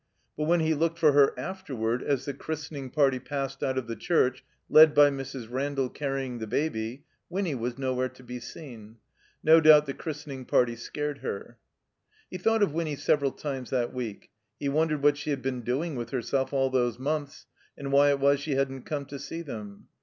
But 0.35 0.45
when 0.45 0.61
he 0.61 0.73
looked 0.73 0.97
for 0.97 1.11
her 1.11 1.37
afterward 1.39 2.01
as 2.01 2.25
the 2.25 2.33
christening 2.33 2.89
party 2.89 3.19
passed 3.19 3.61
out 3.61 3.77
of 3.77 3.85
the 3.85 3.95
church, 3.95 4.43
led 4.67 4.95
by 4.95 5.11
Mrs. 5.11 5.47
Randall 5.47 5.89
carrying 5.89 6.39
the 6.39 6.47
Baby, 6.47 7.03
Winny 7.29 7.53
was 7.53 7.77
nowhere 7.77 8.09
to 8.09 8.23
be 8.23 8.39
seen. 8.39 8.97
No 9.43 9.59
doubt 9.61 9.85
the 9.85 9.93
christening 9.93 10.43
party 10.45 10.75
scared 10.75 11.19
her. 11.19 11.59
He 12.31 12.39
thought 12.39 12.63
of 12.63 12.73
Winny 12.73 12.95
several 12.95 13.31
times 13.31 13.69
that 13.69 13.93
week. 13.93 14.31
He 14.59 14.69
wondered 14.69 15.03
what 15.03 15.17
she 15.17 15.29
had 15.29 15.43
been 15.43 15.61
doing 15.61 15.95
with 15.95 16.09
herself 16.09 16.51
all 16.51 16.71
those 16.71 16.97
months, 16.97 17.45
and 17.77 17.91
why 17.91 18.09
it 18.09 18.19
was 18.19 18.39
she 18.39 18.55
hadn't 18.55 18.87
come 18.87 19.05
to 19.05 19.19
see 19.19 19.43
them. 19.43 19.87